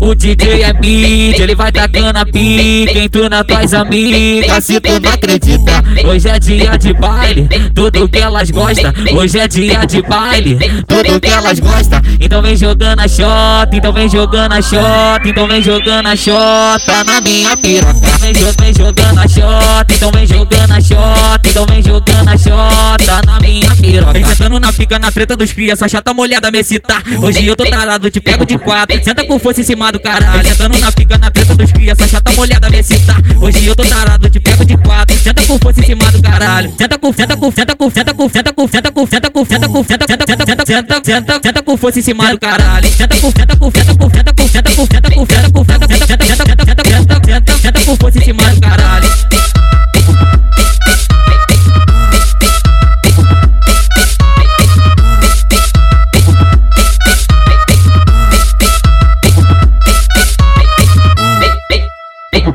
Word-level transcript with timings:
O, 0.00 0.14
DJ 0.14 0.62
é 0.62 0.72
mídia, 0.72 1.44
ele 1.44 1.54
vai 1.54 1.70
tacando 1.72 2.18
a 2.18 2.26
pica 2.26 3.08
tu 3.08 3.28
na 3.28 3.44
tuas 3.44 3.72
amigas. 3.72 4.64
Se 4.64 4.80
tu 4.80 5.00
não 5.00 5.10
acredita, 5.10 5.82
hoje 6.04 6.28
é 6.28 6.38
dia 6.38 6.76
de 6.76 6.92
baile, 6.92 7.48
tudo 7.74 8.08
que 8.08 8.18
elas 8.18 8.50
gostam. 8.50 8.92
Hoje 9.14 9.38
é 9.38 9.48
dia 9.48 9.84
de 9.86 10.02
baile, 10.02 10.58
tudo 10.86 11.20
que 11.20 11.28
elas 11.28 11.60
gostam. 11.60 12.00
Então 12.20 12.42
vem 12.42 12.56
jogando 12.56 13.00
a 13.00 13.08
shot, 13.08 13.76
então 13.76 13.92
vem 13.92 14.08
jogando 14.08 14.52
a 14.52 14.62
shot, 14.62 15.26
então 15.28 15.46
vem 15.46 15.62
jogando 15.62 16.06
a 16.06 16.16
shot 16.16 17.04
na 17.06 17.20
minha 17.20 17.56
piroca. 17.56 18.18
Vem, 18.20 18.32
vem 18.32 18.74
jogando 18.74 19.18
a 19.18 19.28
shot, 19.28 19.94
então 19.94 20.10
vem 20.10 20.26
jogando 20.26 20.72
a 20.72 20.80
shot, 20.80 21.31
então 21.52 21.66
vem 21.66 21.82
jogando 21.82 22.28
a 22.28 22.38
shot 22.38 23.26
na 23.26 23.38
minha 23.40 23.76
piroca. 23.76 24.24
Sentando 24.24 24.58
na 24.58 24.72
pica 24.72 24.98
na 24.98 25.12
treta 25.12 25.36
dos 25.36 25.52
cria, 25.52 25.74
essa 25.74 25.86
chata 25.86 26.14
molhada 26.14 26.50
me 26.50 26.58
excitar. 26.58 27.02
Hoje 27.22 27.46
eu 27.46 27.54
tô 27.54 27.66
tarado, 27.66 28.10
te 28.10 28.20
pego 28.20 28.46
de 28.46 28.56
quatro. 28.56 29.04
Senta 29.04 29.22
com 29.26 29.38
força 29.38 29.60
em 29.60 29.64
cima 29.64 29.92
do 29.92 30.00
caralho. 30.00 30.48
Sentando 30.48 30.78
na 30.78 30.90
pica 30.90 31.18
na 31.18 31.30
treta 31.30 31.54
dos 31.54 31.70
cria, 31.70 31.92
essa 31.92 32.08
chata 32.08 32.32
molhada 32.32 32.70
me 32.70 32.78
excitar. 32.78 33.20
Hoje 33.38 33.66
eu 33.66 33.76
tô 33.76 33.84
tarado, 33.84 34.30
te 34.30 34.40
pego 34.40 34.64
de 34.64 34.78
quatro. 34.78 35.14
Senta 35.18 35.42
com 35.42 35.58
força 35.58 35.80
em 35.80 35.84
cima 35.84 36.10
do 36.10 36.22
caralho. 36.22 36.74
Senta 36.78 36.98
com, 36.98 37.12
senta 37.12 37.36
com, 37.36 37.52
senta 37.52 37.76
com, 37.76 37.90
senta 37.90 38.14
com, 38.14 38.28
senta 38.30 38.52
com, 38.54 38.68
senta 38.68 38.90
com, 38.90 39.06
senta 39.06 39.30
com, 39.30 39.44
senta 39.44 39.68
com, 39.68 39.84
senta, 39.84 40.06
senta, 40.08 40.24
senta, 40.26 40.46
senta, 40.46 40.64
senta, 40.64 41.02
senta, 41.04 41.40
senta 41.42 41.62
com 41.62 41.76
força 41.76 41.98
em 41.98 42.02
cima 42.02 42.30
do 42.30 42.38
caralho. 42.40 42.88
Senta 42.88 43.16
com, 43.16 43.30
senta 43.30 43.56
com, 43.56 43.70
senta 43.70 43.94
com, 43.94 44.08
senta 44.08 44.32
com, 44.32 44.48
senta 44.48 44.72
com, 44.72 44.86
senta 44.86 45.10
com, 45.10 45.26
senta 45.26 45.50
com, 45.50 45.64
senta, 45.66 45.86
senta, 45.86 46.06
senta, 46.06 46.24
senta, 46.24 46.46
senta, 46.46 46.84
senta, 46.88 47.20
senta, 47.26 47.58
senta 47.58 47.80
com 47.82 47.96
força 47.98 48.18
em 48.18 48.22
cima 48.22 48.42
do 48.42 48.60
caralho. 48.62 48.91
O, 48.91 48.91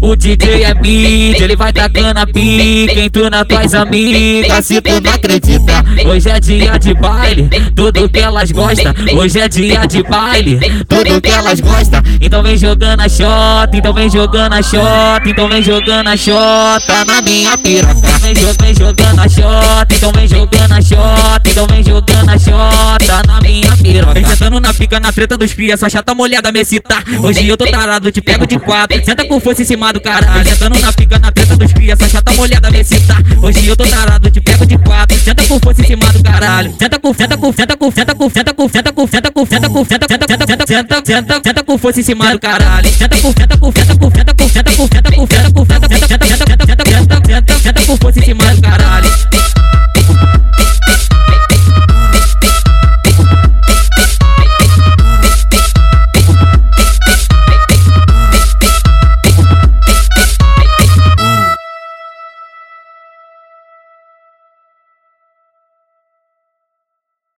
o, 0.00 0.16
DJ 0.16 0.64
é 0.64 0.74
mídia, 0.74 1.44
ele 1.44 1.56
vai 1.56 1.72
tacando 1.72 2.20
a 2.20 2.26
pica 2.26 3.00
em 3.00 3.10
tu 3.10 3.28
na 3.28 3.44
tuas 3.44 3.74
amigas. 3.74 4.66
Se 4.66 4.80
tu 4.80 5.00
não 5.00 5.12
acredita, 5.12 5.84
hoje 6.06 6.28
é 6.28 6.40
dia 6.40 6.78
de 6.78 6.94
baile, 6.94 7.48
tudo 7.74 8.08
que 8.08 8.18
elas 8.18 8.50
gostam. 8.50 8.94
Hoje 9.14 9.40
é 9.40 9.48
dia 9.48 9.86
de 9.86 10.02
baile, 10.02 10.58
tudo 10.88 11.20
que 11.20 11.30
elas 11.30 11.60
gostam. 11.60 12.02
Então 12.20 12.42
vem 12.42 12.56
jogando 12.56 13.00
a 13.00 13.08
shot, 13.08 13.74
então 13.74 13.92
vem 13.92 14.10
jogando 14.10 14.52
a 14.54 14.62
shot, 14.62 15.28
então 15.28 15.48
vem 15.48 15.62
jogando 15.62 16.08
a 16.08 16.16
shot 16.16 17.06
na 17.06 17.22
minha 17.22 17.58
piroca. 17.58 17.94
Vem, 18.20 18.34
vem 18.34 18.74
jogando 18.74 19.20
a 19.20 19.28
shot, 19.28 19.94
então 19.94 20.12
vem 20.12 20.28
jogando 20.28 20.72
a 20.72 20.80
shot, 20.80 21.50
então 21.50 21.66
vem 21.66 21.82
jogando 21.82 22.28
a 22.30 22.38
shot 22.38 23.26
na 23.26 23.40
minha 23.40 23.76
piroca. 23.76 24.14
Vem 24.14 24.24
sentando 24.24 24.60
na 24.60 24.72
pica 24.72 24.98
na 24.98 25.12
treta 25.12 25.36
dos 25.36 25.52
cria, 25.52 25.74
essa 25.74 25.88
chata 25.88 26.14
molhada 26.14 26.50
me 26.50 26.60
excitar. 26.60 27.04
Hoje 27.22 27.46
eu 27.46 27.56
tô 27.56 27.66
tarado, 27.66 28.10
te 28.10 28.20
pego 28.20 28.46
de 28.46 28.58
quatro. 28.58 29.02
Senta 29.04 29.26
com 29.26 29.38
força 29.40 29.62
em 29.62 29.64
cima 29.64 29.89
do 29.92 30.00
caralho. 30.00 30.48
Sentando 30.48 30.78
na 30.78 30.92
pica 30.92 31.18
na 31.18 31.32
treta 31.32 31.56
dos 31.56 31.72
cria, 31.72 31.92
essa 31.92 32.08
chata 32.08 32.32
molhada 32.34 32.70
me 32.70 32.80
excitar. 32.80 33.22
Hoje 33.42 33.66
eu 33.66 33.76
tô 33.76 33.84
tarado, 33.84 34.30
te 34.30 34.40
pego 34.40 34.66
de 34.66 34.78
quatro. 34.78 35.18
Senta 35.18 35.42
com 35.44 35.58
força 35.60 35.82
em 35.82 35.86
cima 35.86 36.12
do 36.12 36.22
caralho. 36.22 36.74
Senta 36.78 36.98
com, 36.98 37.14
senta 37.14 37.36
com, 37.36 37.52
senta 37.52 37.76
com, 37.76 37.90
senta 37.90 38.14
com, 38.14 38.30
senta 38.30 38.54
com, 38.54 38.68
senta 38.68 38.92
com, 38.92 39.06
senta 39.06 39.30
com, 39.30 39.46
senta 39.46 39.68
com, 39.68 39.84
senta, 39.84 40.06
senta, 40.08 40.26
senta, 40.28 40.46
senta, 40.46 40.66
senta, 40.66 41.02
senta, 41.04 41.40
senta 41.44 41.64
com 41.64 41.78
força 41.78 42.00
em 42.00 42.02
cima 42.02 42.30
do 42.32 42.38
caralho. 42.38 42.90
Senta 42.90 43.16
com, 43.16 43.32
senta 43.32 43.58
com, 43.58 43.72
senta 43.72 43.96
com, 43.96 44.10
senta 44.10 44.34
com, 44.34 44.48
senta 44.48 44.72
com, 44.72 44.88
senta 44.88 45.12
com, 45.12 45.26
senta 45.26 45.50
com, 45.52 45.66
senta, 45.66 45.88
senta, 45.88 46.06
senta, 46.06 46.26
senta, 46.26 46.66
senta, 46.66 47.22
senta, 47.26 47.58
senta 47.58 47.82
com 47.82 47.96
força 47.96 48.18
em 48.18 48.24
cima 48.24 48.44
do 48.54 48.62
caralho. 48.62 49.29